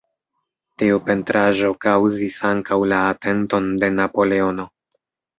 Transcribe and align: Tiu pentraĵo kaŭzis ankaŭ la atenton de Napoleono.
Tiu 0.83 0.95
pentraĵo 1.09 1.67
kaŭzis 1.85 2.37
ankaŭ 2.51 2.77
la 2.93 3.01
atenton 3.09 3.67
de 3.83 3.91
Napoleono. 3.99 4.67